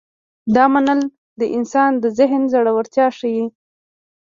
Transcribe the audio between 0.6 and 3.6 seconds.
منل د انسان د ذهن زړورتیا ښيي.